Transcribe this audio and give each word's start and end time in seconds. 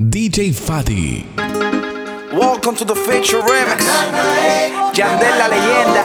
DJ 0.00 0.54
Fatty. 0.54 1.26
Welcome 2.32 2.76
to 2.76 2.84
the 2.84 2.94
Future 2.94 3.40
Remix. 3.40 3.82
Yandel 4.94 5.36
la 5.36 5.48
leyenda. 5.48 6.04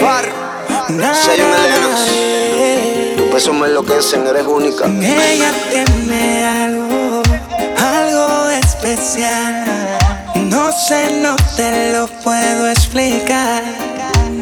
Far. 0.00 0.24
Sayona 1.14 1.56
Tus 3.16 3.32
besos 3.32 3.54
me 3.54 3.68
enloquecen, 3.68 4.26
eres 4.26 4.44
única. 4.44 4.86
Ella 4.86 5.52
tiene 5.70 6.44
algo, 6.44 7.22
algo 7.78 8.50
especial. 8.50 9.64
No 10.50 10.72
sé, 10.72 11.20
no 11.22 11.36
te 11.56 11.92
lo 11.92 12.08
puedo 12.24 12.68
explicar. 12.68 13.62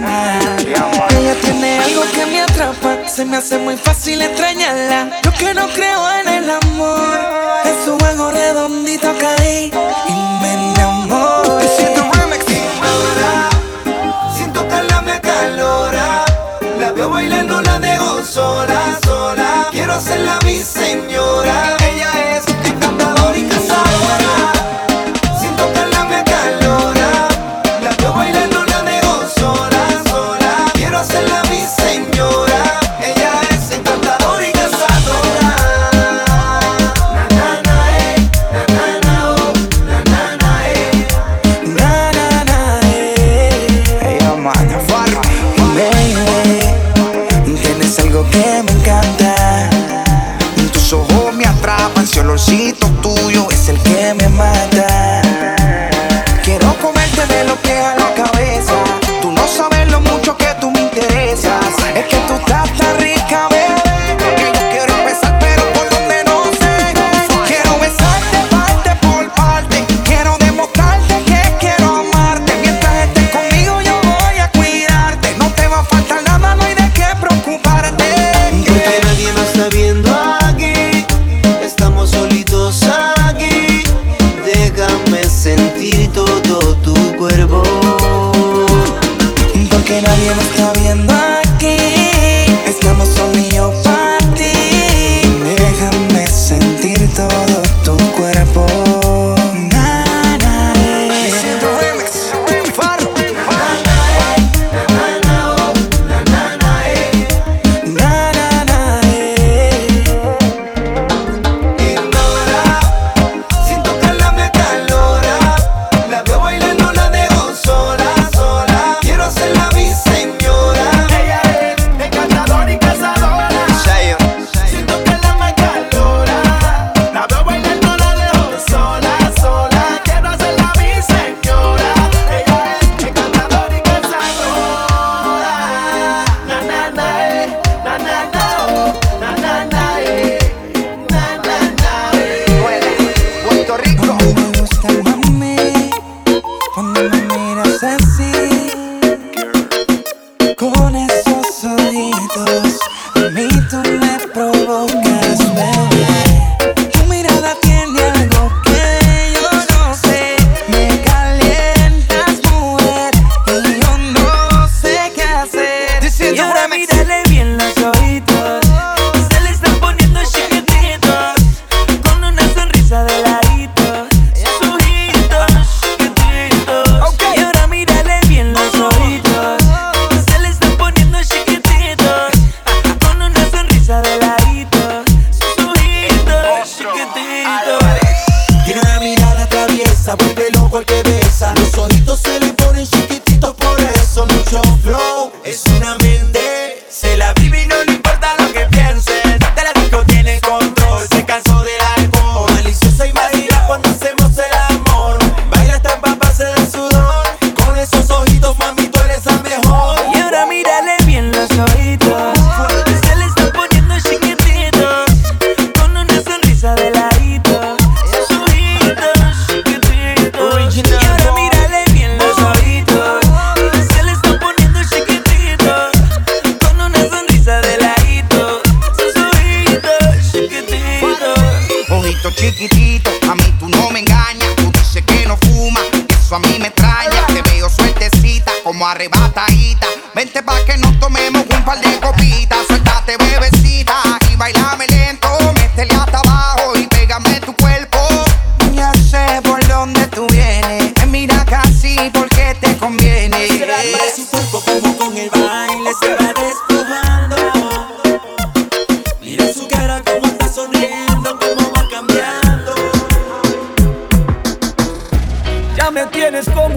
Ah. 0.06 1.11
Ella 1.32 1.40
tiene 1.40 1.78
algo 1.78 2.02
que 2.12 2.26
me 2.26 2.42
atrapa, 2.42 3.08
se 3.08 3.24
me 3.24 3.38
hace 3.38 3.56
muy 3.56 3.78
fácil 3.78 4.20
extrañarla. 4.20 5.18
Yo 5.22 5.32
que 5.32 5.54
no 5.54 5.66
creo 5.68 6.12
en 6.20 6.28
el 6.28 6.50
amor, 6.50 7.18
en 7.64 7.84
su 7.86 7.98
juego 7.98 8.30
redondito 8.30 9.10
caí 9.18 9.72
y 10.08 10.12
me 10.42 10.52
enamoré. 10.52 11.68
Siento 11.74 12.10
remix 12.12 12.44
siento 14.36 14.68
que 14.68 14.82
la 14.82 15.00
me 15.00 15.18
calora. 15.22 16.24
La 16.78 16.92
veo 16.92 17.08
bailando, 17.08 17.62
la 17.62 17.78
dejo 17.78 18.22
sola, 18.24 18.98
sola. 19.02 19.68
Quiero 19.70 19.94
hacerla 19.94 20.38
mi 20.44 20.58
señora. 20.58 21.78
Ella 21.80 22.36
es 22.36 22.51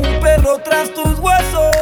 un 0.07 0.19
perro 0.19 0.59
tras 0.63 0.93
tus 0.93 1.19
huesos. 1.19 1.75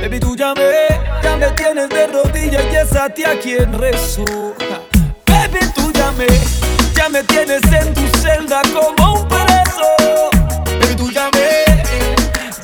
Baby, 0.00 0.20
tú 0.20 0.36
ya 0.36 0.54
me, 0.54 0.88
ya 1.22 1.36
me 1.36 1.50
tienes 1.52 1.88
de 1.88 2.06
rodillas 2.06 2.64
y 2.72 2.76
es 2.76 2.96
a 2.96 3.08
ti 3.08 3.24
a 3.24 3.38
quien 3.38 3.72
rezo. 3.78 4.24
Baby, 5.26 5.60
tú 5.74 5.92
ya 5.92 6.10
me, 6.12 6.26
ya 6.94 7.08
me 7.08 7.22
tienes 7.24 7.62
en 7.72 7.94
tu 7.94 8.06
celda 8.18 8.62
como 8.72 9.20
un 9.20 9.28
preso. 9.28 10.30
Baby, 10.80 10.96
tú 10.96 11.10
ya 11.10 11.28
me, 11.32 11.82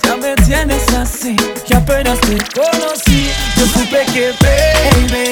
ya 0.03 0.17
me 0.17 0.35
tienes 0.45 0.89
así, 0.95 1.37
que 1.67 1.75
apenas 1.75 2.19
te 2.21 2.39
conocí. 2.55 3.31
Yo 3.57 3.67
supe 3.67 4.05
que, 4.13 4.33
baby. 4.41 5.26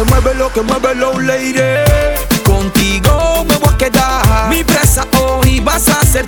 que 0.00 0.10
muévelo, 0.10 0.50
que 0.52 0.62
muévelo, 0.62 1.20
lady. 1.20 1.60
Contigo 2.44 3.44
me 3.46 3.56
voy 3.56 3.74
a 3.74 3.76
quedar. 3.76 4.48
Mi 4.48 4.64
presa 4.64 5.06
hoy 5.20 5.60
vas 5.60 5.88
a 5.88 6.04
ser 6.06 6.26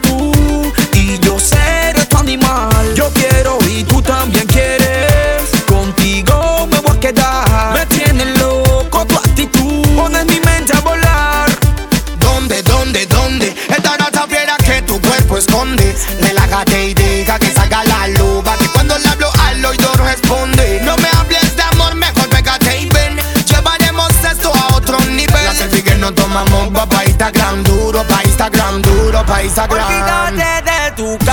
Instagram. 29.53 29.85
Olvídate 29.85 30.63
de 30.65 30.91
tu 30.97 31.19
cara 31.25 31.32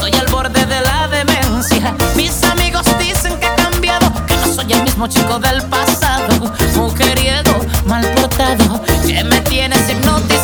estoy 0.00 0.18
al 0.18 0.26
borde 0.28 0.64
de 0.64 0.80
la 0.80 1.08
demencia. 1.08 1.94
Mis 2.16 2.42
amigos 2.44 2.84
dicen 2.98 3.38
que 3.38 3.46
he 3.46 3.54
cambiado, 3.54 4.10
que 4.26 4.34
no 4.36 4.54
soy 4.54 4.72
el 4.72 4.82
mismo 4.82 5.06
chico 5.06 5.38
del 5.38 5.62
pasado. 5.64 6.50
Mujeriego, 6.74 7.60
mal 7.86 8.06
portado, 8.12 8.80
que 9.06 9.22
me 9.24 9.40
tienes 9.40 9.90
hipnotizado. 9.90 10.39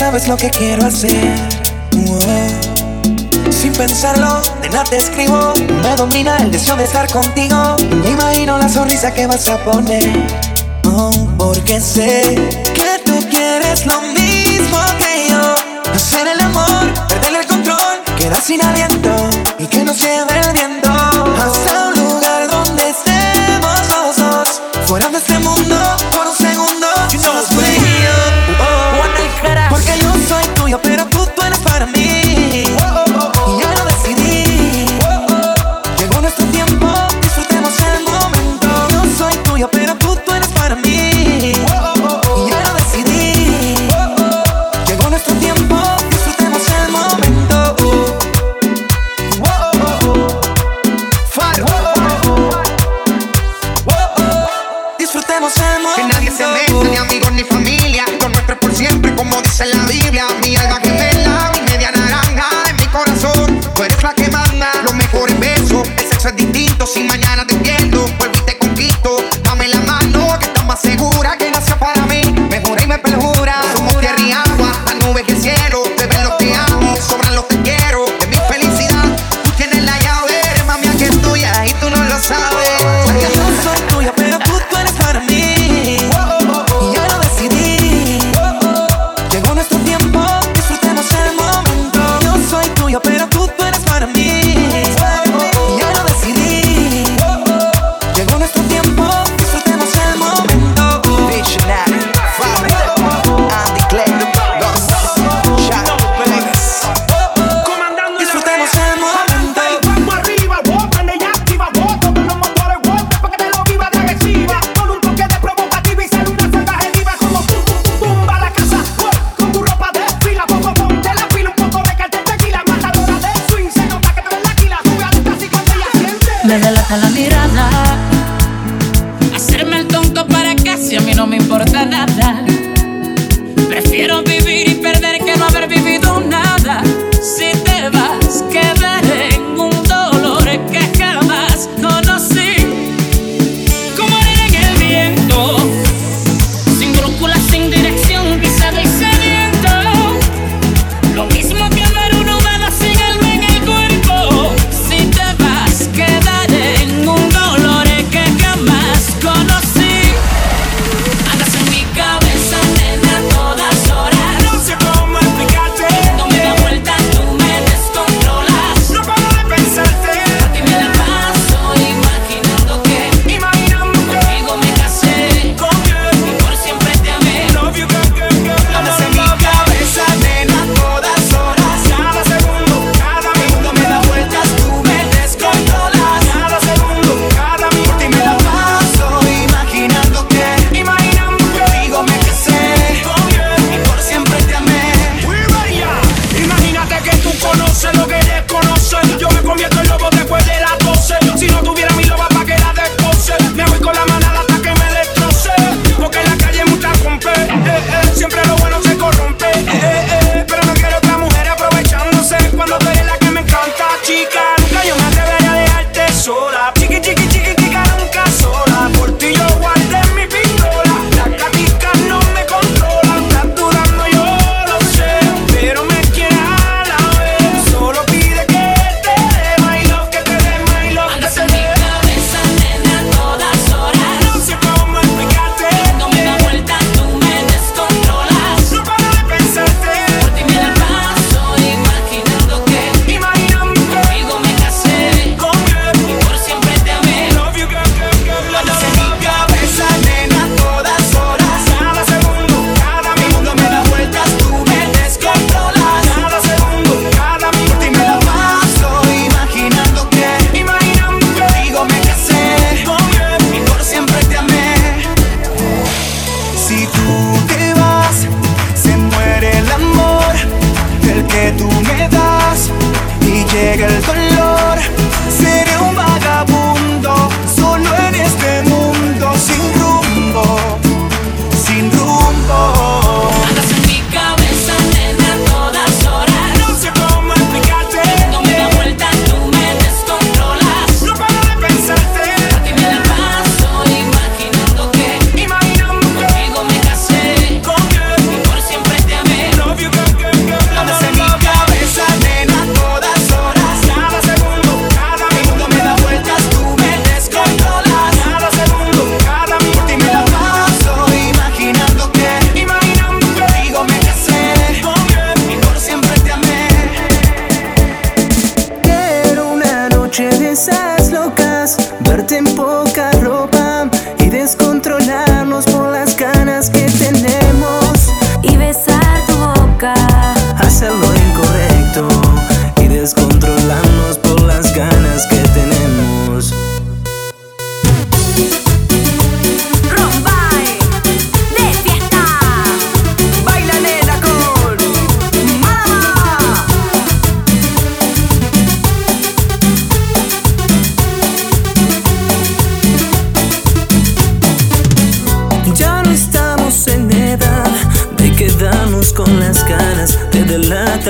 sabes 0.00 0.28
lo 0.28 0.36
que 0.38 0.48
quiero 0.48 0.86
hacer. 0.86 1.28
Sin 3.50 3.74
pensarlo, 3.74 4.40
de 4.62 4.70
nada 4.70 4.84
te 4.84 4.96
escribo. 4.96 5.52
Me 5.82 5.94
domina 5.94 6.38
el 6.38 6.50
deseo 6.50 6.74
de 6.76 6.84
estar 6.84 7.06
contigo. 7.12 7.76
Me 8.02 8.12
imagino 8.12 8.56
la 8.56 8.70
sonrisa 8.70 9.12
que 9.12 9.26
vas 9.26 9.46
a 9.50 9.58
poner. 9.58 10.08
Oh, 10.84 11.12
porque 11.36 11.78
sé 11.82 12.34
que 12.74 13.02
tú 13.04 13.12
quieres 13.28 13.84
lo 13.84 14.00
mismo 14.00 14.78
que 15.00 15.28
yo. 15.28 15.54
Hacer 15.94 16.28
el 16.28 16.40
amor, 16.40 16.94
perder 17.06 17.40
el 17.42 17.46
control, 17.46 17.96
quedar 18.18 18.40
sin 18.40 18.64
aliento 18.64 19.14
y 19.58 19.66
que 19.66 19.84
nos 19.84 19.98
lleve 19.98 20.32
el 20.46 20.52
viento. 20.54 20.90
Hasta 21.44 21.88
un 21.88 21.94
lugar 22.02 22.48
donde 22.48 22.88
estemos 22.88 23.78
los 23.90 24.16
dos, 24.16 24.62
fuera 24.86 25.10
de 25.10 25.18
este 25.18 25.38
mundo. 25.40 25.76
Por 26.16 26.29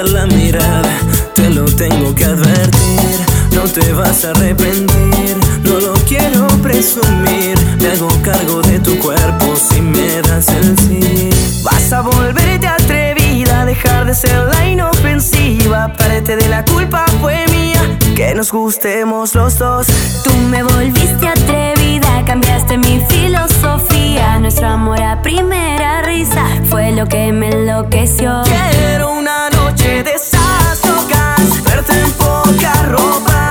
la 0.05 0.27
mirada, 0.27 0.99
te 1.35 1.51
lo 1.51 1.65
tengo 1.65 2.15
que 2.15 2.25
advertir. 2.25 3.21
No 3.53 3.63
te 3.63 3.93
vas 3.93 4.25
a 4.25 4.31
arrepentir, 4.31 5.37
no 5.65 5.81
lo 5.81 5.93
quiero 6.09 6.47
presumir. 6.63 7.59
Me 7.81 7.89
hago 7.93 8.09
cargo 8.23 8.63
de 8.63 8.79
tu 8.79 8.99
cuerpo 8.99 9.55
si 9.57 9.81
me 9.81 10.23
das 10.23 10.49
el 10.49 10.79
sí. 10.79 11.31
Vas 11.63 11.93
a 11.93 12.01
volverte 12.01 12.67
atrevida, 12.67 13.67
dejar 13.67 14.07
de 14.07 14.15
ser 14.15 14.47
la 14.47 14.67
inofensiva. 14.69 15.93
Parte 15.93 16.37
de 16.37 16.49
la 16.49 16.65
culpa 16.65 17.05
fue 17.21 17.45
mía, 17.49 17.81
que 18.17 18.35
nos 18.35 18.51
gustemos 18.53 19.35
los 19.35 19.59
dos. 19.59 19.87
Tú 20.25 20.33
me 20.49 20.63
volviste 20.63 21.29
atrevida, 21.29 22.25
cambiaste 22.25 22.79
mi 22.79 23.05
filosofía. 23.09 24.39
Nuestro 24.39 24.69
amor 24.69 25.03
a 25.03 25.21
primera 25.21 26.03
risa 26.03 26.47
fue 26.71 26.93
lo 26.93 27.07
que 27.07 27.33
me 27.33 27.51
enloqueció. 27.51 28.43
Quiero 28.45 29.13
una 29.13 29.50
noche 29.81 30.03
de 30.03 30.13
esas 30.15 30.85
locas, 30.87 31.65
verte 31.65 31.93
en 31.93 32.11
poca 32.13 32.73
ropa, 32.89 33.51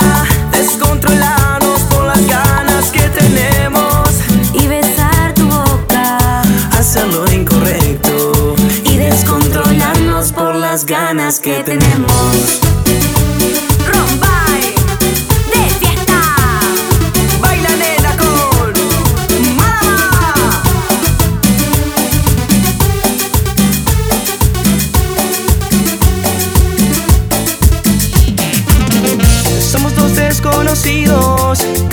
descontrolarnos 0.52 1.82
por 1.82 2.06
las 2.06 2.26
ganas 2.28 2.92
que 2.92 3.02
tenemos. 3.10 4.10
Y 4.54 4.68
besar 4.68 5.34
tu 5.34 5.46
boca. 5.46 6.42
Hacer 6.72 7.08
lo 7.08 7.30
incorrecto. 7.32 8.56
Y 8.84 8.98
descontrolarnos 8.98 10.32
por 10.32 10.56
las 10.56 10.86
ganas 10.86 11.40
que 11.40 11.64
tenemos. 11.64 12.60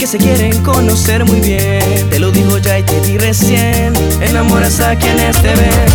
Se 0.07 0.19
quieren 0.19 0.63
conocer 0.63 1.25
muy 1.25 1.41
bien. 1.41 2.09
Te 2.11 2.21
lo 2.21 2.31
digo 2.31 2.59
ya 2.59 2.79
y 2.79 2.83
te 2.85 3.01
di 3.01 3.19
recién. 3.19 3.93
Enamoras 4.21 4.79
a 4.79 4.95
quienes 4.95 5.37
te 5.43 5.49
ven. 5.49 5.89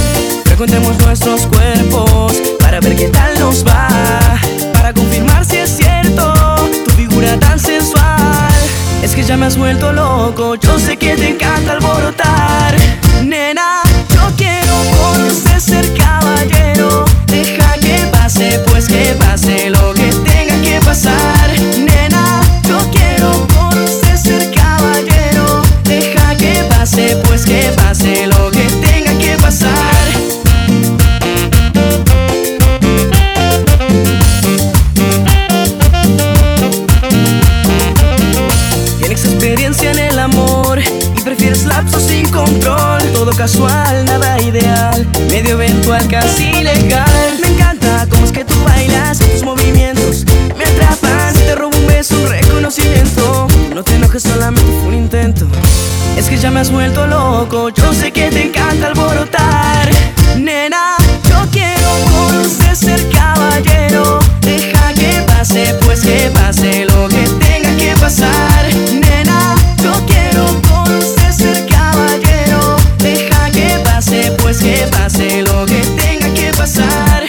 Frecuentemos 0.43 0.97
nuestros 0.97 1.47
cuerpos 1.47 2.33
para 2.59 2.81
ver 2.81 2.97
qué 2.97 3.07
tal 3.07 3.39
nos 3.39 3.65
va. 3.65 3.87
Para 4.73 4.93
confirmar 4.93 5.45
si 5.45 5.57
es 5.57 5.77
cierto 5.77 6.33
tu 6.83 6.91
figura 6.91 7.39
tan 7.39 7.57
sensual. 7.57 8.51
Es 9.01 9.15
que 9.15 9.23
ya 9.23 9.37
me 9.37 9.45
has 9.45 9.55
vuelto 9.57 9.93
loco. 9.93 10.55
Yo 10.55 10.77
sé 10.77 10.97
que 10.97 11.15
te 11.15 11.29
encanta 11.29 11.71
alborotar. 11.73 12.75
Nena, 13.23 13.81
yo 14.09 14.29
quiero 14.35 14.73
conocer 14.99 15.61
ser 15.61 15.93
caballero. 15.95 17.05
Deja 17.27 17.75
que 17.79 18.07
pase, 18.11 18.59
pues 18.67 18.87
que 18.87 19.15
pase 19.17 19.69
lo 19.69 19.93
que 19.93 20.11
tenga 20.25 20.61
que 20.61 20.81
pasar. 20.83 21.70
Casual, 43.41 44.05
nada 44.05 44.39
ideal, 44.39 45.03
medio 45.27 45.53
eventual, 45.59 46.07
casi 46.07 46.51
legal. 46.61 47.39
Me 47.41 47.47
encanta 47.47 48.05
cómo 48.07 48.23
es 48.23 48.31
que 48.31 48.45
tú 48.45 48.53
bailas, 48.63 49.17
tus 49.17 49.41
movimientos 49.41 50.25
me 50.55 50.63
atrapan. 50.63 51.33
Si 51.33 51.41
te 51.41 51.55
robo 51.55 51.75
un 51.75 51.87
beso, 51.87 52.13
un 52.21 52.29
reconocimiento. 52.29 53.47
No 53.73 53.83
te 53.83 53.95
enojes, 53.95 54.21
solamente 54.21 54.71
fue 54.81 54.89
un 54.89 54.93
intento. 54.93 55.47
Es 56.15 56.29
que 56.29 56.37
ya 56.37 56.51
me 56.51 56.59
has 56.59 56.69
vuelto 56.69 57.07
loco, 57.07 57.69
yo 57.69 57.91
sé 57.93 58.11
que 58.11 58.29
te 58.29 58.43
encanta 58.43 58.89
alborotar. 58.89 59.89
Nena, 60.37 60.95
yo 61.27 61.39
quiero 61.51 61.89
conocer 62.13 62.75
ser 62.75 63.09
caballero. 63.09 64.19
Deja 64.41 64.93
que 64.93 65.23
pase, 65.25 65.73
pues 65.83 66.01
que 66.01 66.29
pase 66.31 66.85
lo 66.85 67.07
que 67.07 67.23
tenga 67.39 67.75
que 67.75 67.95
pasar. 67.99 68.50
Pues 74.51 74.63
que 74.63 74.87
pase 74.87 75.41
lo 75.43 75.65
que 75.65 75.79
tenga 75.95 76.33
que 76.33 76.51
pasar. 76.57 77.25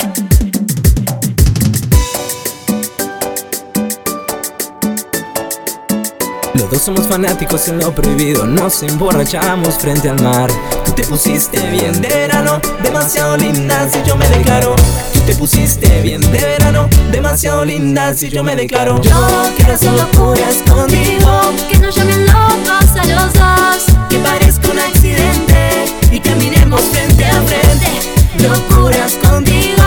Los 6.55 6.69
dos 6.69 6.83
somos 6.83 7.07
fanáticos 7.07 7.69
en 7.69 7.79
lo 7.79 7.95
prohibido, 7.95 8.45
nos 8.45 8.83
emborrachamos 8.83 9.75
frente 9.77 10.09
al 10.09 10.21
mar. 10.21 10.51
Tú 10.85 10.93
te 10.93 11.05
pusiste 11.05 11.61
bien 11.71 12.01
de 12.01 12.09
verano, 12.09 12.61
demasiado 12.83 13.37
linda 13.37 13.89
si 13.89 14.03
yo 14.03 14.17
me 14.17 14.29
declaro. 14.29 14.75
Tú 15.13 15.21
te 15.21 15.37
pusiste 15.37 16.01
bien 16.01 16.21
de 16.23 16.41
verano, 16.41 16.89
demasiado 17.13 17.65
linda 17.65 18.15
si 18.15 18.31
yo 18.31 18.43
me 18.43 18.57
declaro. 18.57 19.01
Yo 19.01 19.49
quiero 19.57 19.75
hacer 19.75 19.93
locuras 19.93 20.57
contigo, 20.69 21.53
que 21.71 21.79
nos 21.79 21.95
llamen 21.95 22.27
locos 22.27 22.97
a 23.01 23.05
los 23.07 23.33
dos, 23.33 23.97
Que 24.09 24.19
parezca 24.19 24.71
un 24.73 24.79
accidente 24.81 26.02
y 26.13 26.21
caminemos 26.21 26.81
frente 26.83 27.25
a 27.25 27.43
frente. 27.43 28.47
Locuras 28.47 29.15
contigo. 29.17 29.82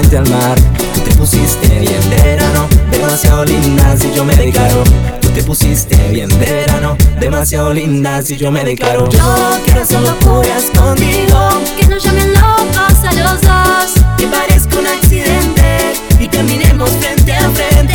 Frente 0.00 0.16
al 0.16 0.28
mar. 0.30 0.58
Tú 0.94 1.00
te 1.00 1.14
pusiste 1.14 1.68
bien 1.78 2.00
verano, 2.10 2.66
demasiado 2.90 3.44
linda 3.44 3.96
si 3.98 4.12
yo 4.14 4.24
me 4.24 4.34
declaro. 4.34 4.82
Tú 5.20 5.28
te 5.30 5.42
pusiste 5.42 5.96
bien 6.10 6.28
verano, 6.38 6.96
demasiado 7.18 7.72
linda 7.72 8.22
si 8.22 8.36
yo 8.36 8.50
me 8.50 8.64
declaro. 8.64 9.08
Yo 9.10 9.58
quiero 9.64 9.82
hacer 9.82 10.00
locuras 10.00 10.64
contigo, 10.74 11.50
que 11.78 11.86
nos 11.86 12.02
llamen 12.02 12.32
locos 12.34 13.04
a 13.04 13.12
los 13.12 13.40
dos, 13.42 14.04
Que 14.16 14.26
parezca 14.26 14.78
un 14.78 14.86
accidente 14.86 15.92
y 16.18 16.28
caminemos 16.28 16.90
frente 16.90 17.32
a 17.34 17.50
frente. 17.50 17.94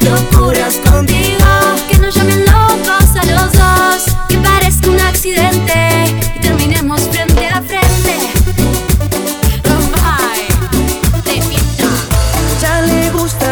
Locuras 0.00 0.76
contigo. 0.78 1.44
que 1.88 1.98
nos 1.98 2.14
llamen 2.14 2.44
locos 2.46 3.16
a 3.16 3.24
los 3.26 3.52
dos, 3.52 4.16
que 4.28 4.38
parezca 4.38 4.90
un 4.90 5.00
accidente 5.00 5.74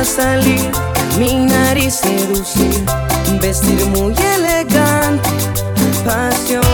gusta 0.02 0.22
salir, 0.22 0.70
caminar 1.10 1.78
y 1.78 1.88
seducir, 1.90 2.84
vestir 3.40 3.86
muy 3.86 4.14
elegante, 4.34 5.28
apasionante. 6.00 6.71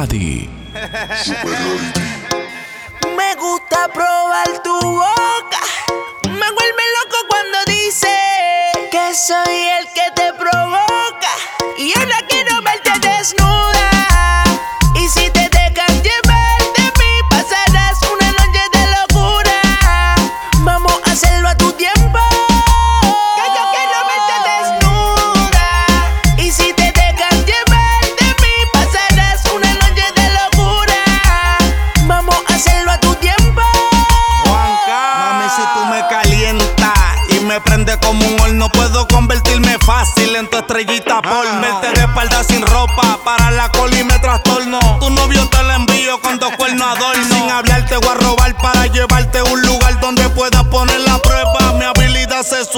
Me 0.00 0.48
gusta 3.34 3.86
probar 3.92 4.62
tu 4.62 4.80
boca. 4.80 5.60
Me 6.24 6.30
vuelve 6.30 6.84
loco 6.96 7.18
cuando 7.28 7.58
dice 7.66 8.08
que 8.90 9.14
soy 9.14 9.68
el 9.78 9.86
que 9.92 10.10
te 10.16 10.32
provoca. 10.38 11.32
Y 11.76 11.92
ahora 11.98 12.16
quiero 12.26 12.62
verte 12.62 12.98
desnuda. 12.98 13.79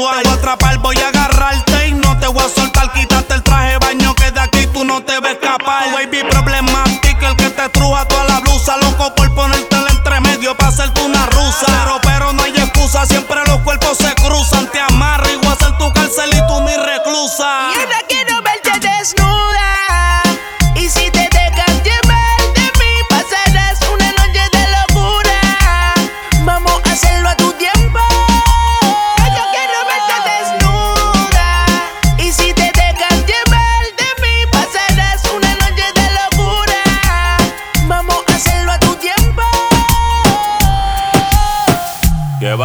suave. 0.02 0.42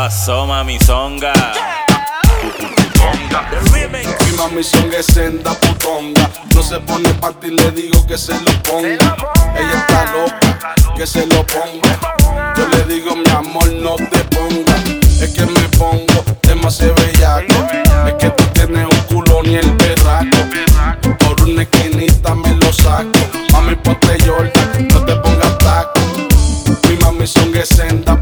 pasó, 0.08 0.46
mami 0.46 0.80
songa? 0.80 1.34
Mi 3.74 4.38
mami 4.38 4.64
songa 4.64 5.00
es 5.00 5.06
senda 5.08 5.52
putonga. 5.54 6.30
No 6.56 6.64
se 6.64 6.80
pone 6.80 7.10
panty, 7.16 7.52
le 7.52 7.72
digo 7.72 8.08
que 8.08 8.18
se 8.18 8.32
lo 8.32 8.52
ponga. 8.64 9.18
Ella 9.60 9.78
está 9.82 10.06
loca, 10.14 10.76
que 10.96 11.06
se 11.06 11.28
lo 11.28 11.46
ponga. 11.46 12.00
Yo 12.56 12.68
le 12.70 12.84
digo, 12.94 13.18
mi 13.18 13.30
amor, 13.32 13.70
no 13.74 13.96
te 13.98 14.20
ponga. 14.36 14.76
Es 15.22 15.30
que 15.36 15.46
me 15.46 15.68
pongo 15.78 16.24
demasiado 16.44 16.96
bellaco. 16.96 17.68
Es 18.08 18.14
que 18.14 18.30
tú 18.30 18.44
tienes 18.54 18.86
un 18.86 19.02
culo 19.10 19.44
ni 19.44 19.56
el 19.56 19.72
berraco. 19.72 20.38
Por 21.20 21.42
una 21.42 21.64
esquinita 21.64 22.34
me 22.34 22.56
lo 22.56 22.72
saco. 22.72 23.20
Mami, 23.52 23.76
ponte 23.76 24.18
yorta, 24.26 24.62
no 24.90 25.04
te 25.04 25.16
pongas 25.18 25.58
taco. 25.58 26.00
Mi 26.88 26.96
mami 26.96 27.28
songa 27.28 27.60
es 27.60 27.68
senda 27.68 28.18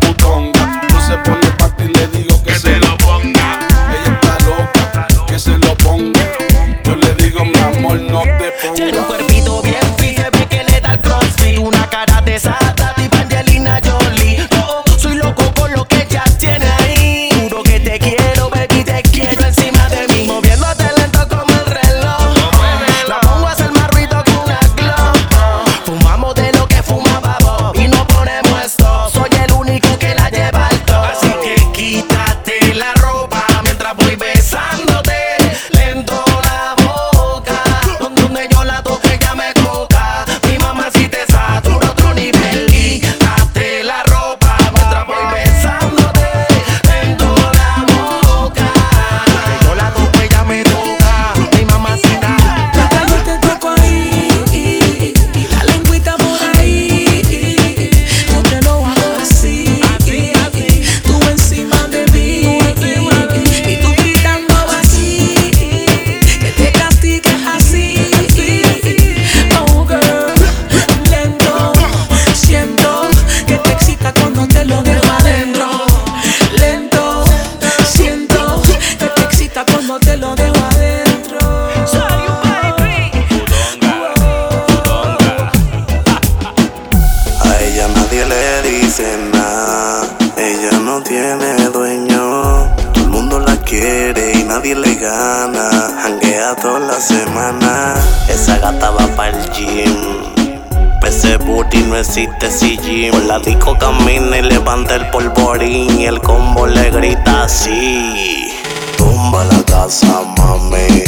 Y 105.61 106.05
el 106.05 106.19
combo 106.19 106.67
le 106.67 106.91
grita 106.91 107.43
así. 107.43 108.51
Tumba 108.97 109.45
la 109.45 109.63
casa, 109.63 110.21
mami. 110.37 111.03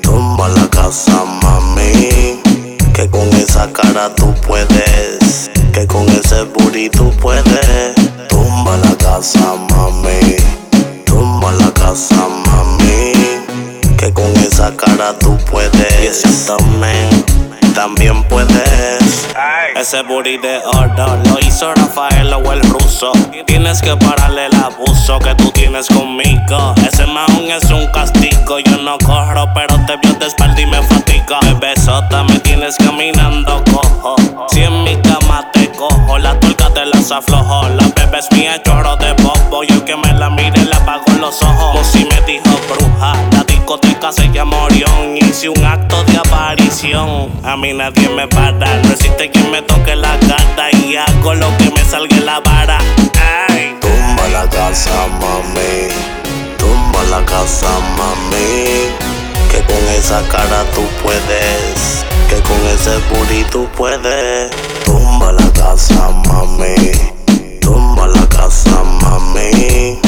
Tumba 0.00 0.48
la 0.48 0.66
casa, 0.68 1.22
mami. 1.42 2.40
Que 2.94 3.10
con 3.10 3.28
esa 3.34 3.70
cara 3.72 4.14
tú 4.14 4.34
puedes. 4.46 5.50
Que 5.72 5.86
con 5.86 6.08
ese 6.08 6.44
booty 6.44 6.88
tú 6.88 7.10
puedes. 7.20 7.94
Tumba 8.28 8.78
la 8.78 8.96
casa, 8.96 9.54
mami. 9.70 10.36
Tumba 11.04 11.52
la 11.52 11.70
casa, 11.72 12.26
mami. 12.46 13.12
Que 13.98 14.12
con 14.14 14.34
esa 14.38 14.74
cara 14.74 15.16
tú 15.18 15.36
puedes. 15.50 16.02
Y 16.02 16.06
ese 16.06 16.28
también, 16.46 17.24
también 17.74 18.24
puedes. 18.28 19.28
Ese 19.76 20.02
booty 20.02 20.38
de 20.38 20.58
oro 20.64 21.18
lo 21.24 21.38
hizo 21.40 21.74
Rafael 21.74 22.32
o 22.32 22.52
el 22.52 22.60
Tienes 23.46 23.82
que 23.82 23.96
pararle 23.96 24.46
el 24.46 24.54
abuso 24.54 25.18
que 25.18 25.34
tú 25.34 25.50
tienes 25.50 25.88
conmigo. 25.88 26.74
Ese 26.86 27.06
maón 27.06 27.50
es 27.50 27.70
un 27.70 27.86
castigo. 27.88 28.58
Yo 28.60 28.76
no 28.78 28.96
corro, 28.98 29.48
pero 29.54 29.74
te 29.86 29.96
vio 29.96 30.14
de 30.18 30.26
espalda 30.26 30.60
y 30.60 30.66
me 30.66 30.82
fatiga. 30.82 31.38
Bebesota, 31.42 32.22
me 32.24 32.38
tienes 32.40 32.76
caminando 32.76 33.62
cojo. 33.70 34.16
Si 34.48 34.62
en 34.62 34.84
mi 34.84 34.96
cama 35.02 35.50
te 35.52 35.70
cojo, 35.72 36.18
la 36.18 36.38
tuerca 36.40 36.70
te 36.72 36.86
las 36.86 37.10
aflojo. 37.10 37.68
La 37.68 37.86
bebé 37.94 38.18
es 38.18 38.32
mía, 38.32 38.62
chorro 38.62 38.96
de 38.96 39.12
bobo. 39.22 39.64
Yo 39.64 39.84
que 39.84 39.96
me 39.96 40.12
la 40.14 40.30
mire, 40.30 40.64
le 40.64 40.74
apago 40.74 41.04
los 41.20 41.42
ojos. 41.42 41.86
Si 41.86 42.04
me 42.04 42.20
dijo 42.22 42.50
bruja, 42.68 43.14
A 47.44 47.56
mí 47.56 47.72
nadie 47.72 48.08
me 48.08 48.26
para. 48.28 48.76
No 48.82 48.92
existe 48.92 49.30
quien 49.30 49.50
me 49.50 49.62
toque 49.62 49.94
la 49.96 50.18
cara. 50.20 50.70
Y 50.72 50.96
hago 50.96 51.34
lo 51.34 51.56
que 51.58 51.70
me 51.70 51.84
salga 51.84 52.16
en 52.16 52.26
la 52.26 52.40
vara. 52.40 52.78
Ay. 53.48 53.76
Tumba 53.80 54.28
la 54.28 54.48
casa, 54.48 54.90
mami. 55.20 55.88
Tumba 56.58 57.02
la 57.10 57.24
casa, 57.24 57.68
mami. 57.96 58.88
Que 59.50 59.62
con 59.66 59.88
esa 59.98 60.22
cara 60.28 60.64
tú 60.74 60.82
puedes. 61.02 62.04
Que 62.28 62.40
con 62.42 62.60
ese 62.74 62.96
booty 63.10 63.44
tú 63.50 63.68
puedes. 63.76 64.50
Tumba 64.84 65.32
la 65.32 65.52
casa, 65.52 66.10
mami. 66.28 66.92
Tumba 67.60 68.06
la 68.06 68.26
casa, 68.28 68.82
mami. 69.02 70.00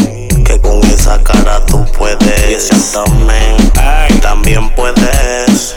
Que 0.45 0.61
con 0.61 0.83
esa 0.85 1.23
cara 1.23 1.64
tú 1.67 1.85
puedes. 1.97 2.51
Y 2.51 2.55
ese 2.55 2.75
también, 2.93 4.21
también 4.21 4.71
puedes. 4.71 5.77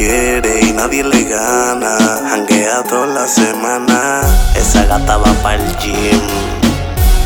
Quiere 0.00 0.60
y 0.62 0.72
nadie 0.72 1.04
le 1.04 1.24
gana. 1.24 1.92
Hanguea 2.30 2.82
toda 2.88 3.06
la 3.06 3.28
semana. 3.28 4.22
Esa 4.56 4.84
gata 4.86 5.18
va 5.18 5.32
para 5.42 5.62
el 5.62 5.76
gym. 5.76 6.22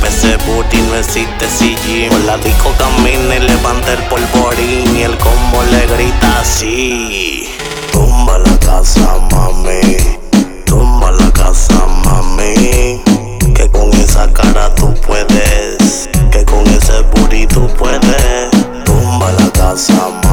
Ese 0.07 0.37
booty 0.45 0.79
no 0.89 0.97
existe 0.97 1.49
si 1.49 1.77
Jim. 1.85 2.11
Por 2.11 2.21
la 2.23 2.37
disco 2.39 2.73
camina 2.77 3.37
y 3.37 3.41
levanta 3.41 3.93
el 3.93 4.03
polvorín. 4.09 4.97
Y 4.97 5.03
el 5.03 5.17
combo 5.19 5.63
le 5.71 5.87
grita 5.95 6.41
así. 6.41 7.49
Tumba 7.93 8.39
la 8.39 8.57
casa, 8.59 9.19
mami. 9.31 9.81
Tumba 10.67 11.13
la 11.13 11.31
casa, 11.31 11.87
mami. 12.05 13.01
Que 13.55 13.71
con 13.71 13.93
esa 13.93 14.33
cara 14.33 14.75
tú 14.75 14.93
puedes. 15.07 16.09
Que 16.33 16.45
con 16.45 16.67
ese 16.67 17.03
booty 17.13 17.47
tú 17.47 17.69
puedes. 17.79 18.51
Tumba 18.85 19.31
la 19.39 19.49
casa, 19.53 19.95
mami. 19.95 20.24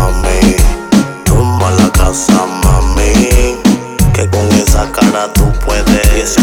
Cara 5.11 5.27
tú 5.33 5.51
puedes. 5.65 6.37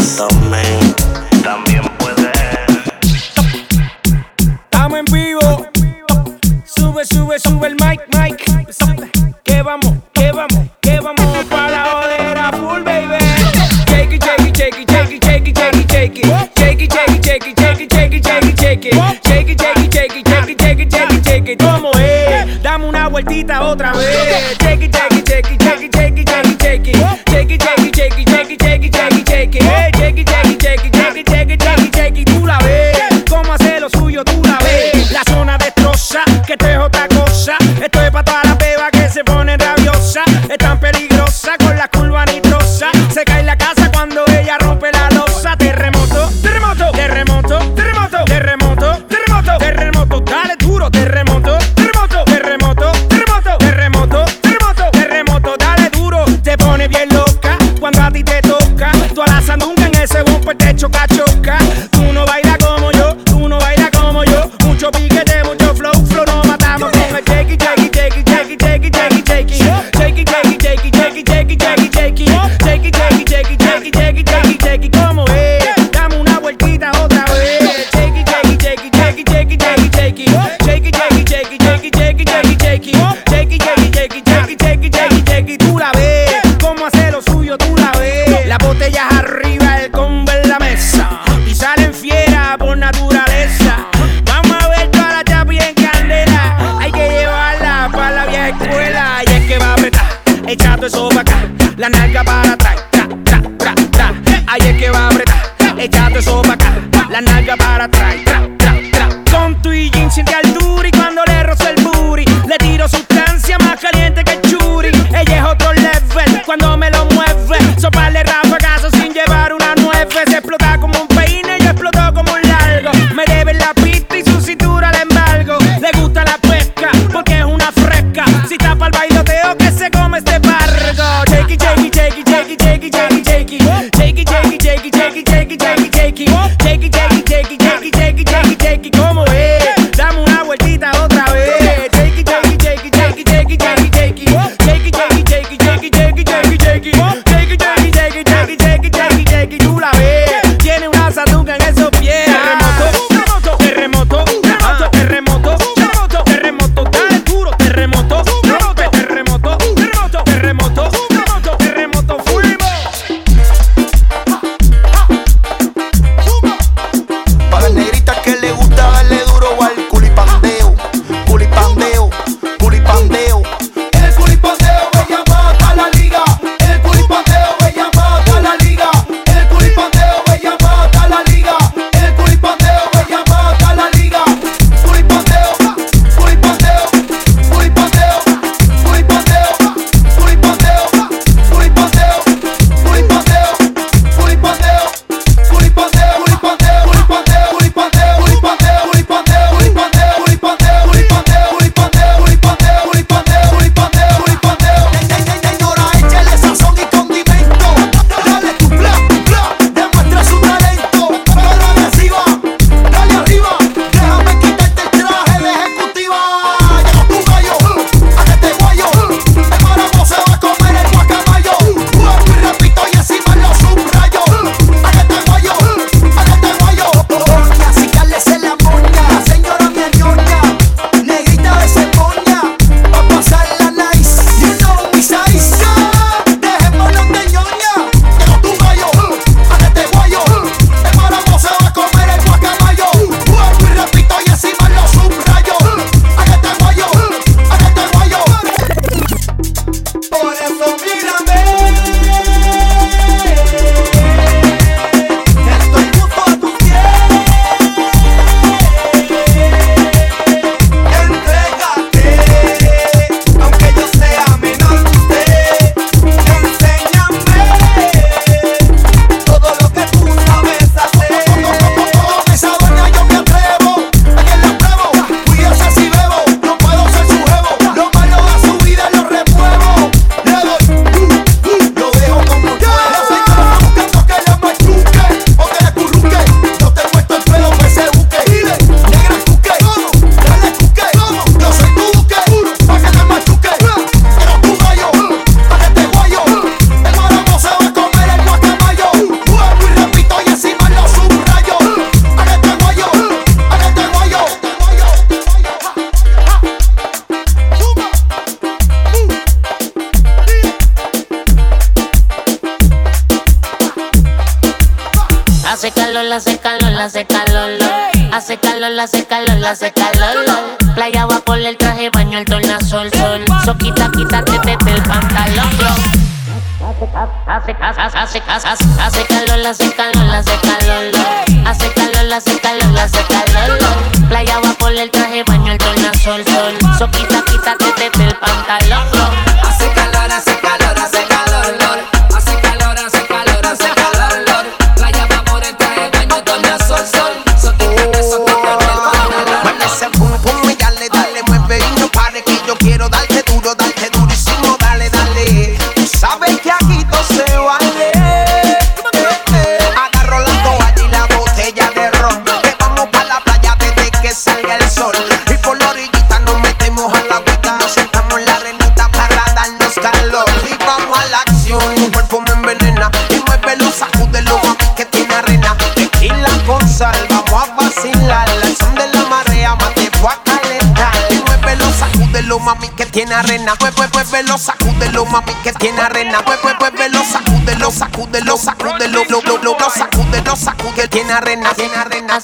tiene 382.99 383.15
arena, 383.15 383.53
pues 383.57 383.73
pues 383.77 383.89
pues 383.93 384.11
velo, 384.11 384.37
sacúdelo, 384.37 385.05
mami 385.05 385.33
que 385.41 385.53
tiene 385.53 385.79
arena, 385.79 386.19
pues 386.25 386.37
pues 386.41 386.55
pues 386.59 386.73
velo, 386.73 387.01
sacúdelo, 387.09 387.71
sacúdelo, 387.71 388.35
sacúdelo, 388.35 389.05
lo 389.05 389.21
lo 389.21 389.37
lo 389.37 389.57
lo 389.57 389.69
sacúdelo, 389.73 390.35
sacúdelo, 390.35 390.89
tiene 390.89 391.13
arena, 391.13 391.53
tiene 391.53 391.75
arena. 391.77 392.19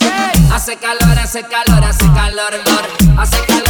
Hace 0.54 0.76
calor, 0.76 1.18
hace 1.18 1.44
calor, 1.44 1.82
hace 1.82 2.06
calor, 2.14 2.54
hace 3.18 3.46
calor. 3.46 3.65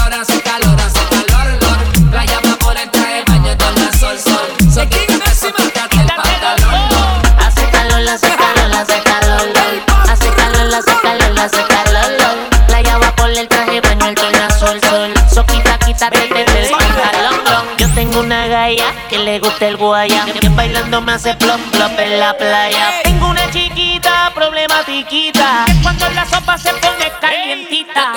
le 19.36 19.40
gusta 19.42 19.68
el 19.68 19.76
guayán 19.76 20.32
Que 20.32 20.48
bailando 20.50 21.02
me 21.02 21.12
hace 21.12 21.34
plop 21.36 21.60
plop 21.72 22.00
en 22.00 22.20
la 22.20 22.38
playa. 22.38 23.02
Tengo 23.04 23.28
una 23.28 23.52
chiquita 23.52 24.32
problematiquita 24.34 25.66
Que 25.68 25.74
cuando 25.82 26.10
la 26.12 26.26
sopa 26.26 26.58
se 26.58 26.72
pone 26.76 27.12
calientita. 27.20 28.14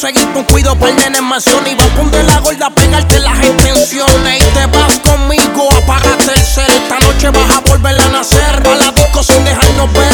conseguir 0.00 0.28
un 0.36 0.44
cuido 0.44 0.76
por 0.76 0.88
animación. 0.88 1.66
Y 1.66 1.74
va 1.74 1.84
con 1.96 2.10
de 2.10 2.22
la 2.22 2.38
gorda, 2.38 2.70
pegarte 2.70 3.18
las 3.18 3.44
intenciones. 3.44 4.42
Y 4.42 4.44
te 4.54 4.66
vas 4.66 4.98
conmigo, 5.00 5.68
apágate 5.82 6.32
el 6.34 6.40
ser. 6.40 6.70
Esta 6.70 6.98
noche 7.00 7.30
vas 7.30 7.56
a 7.56 7.60
volver 7.60 8.00
a 8.00 8.08
nacer. 8.08 8.62
A 8.64 8.74
la 8.76 8.92
disco 8.92 9.22
sin 9.22 9.44
dejarnos 9.44 9.92
ver. 9.92 10.07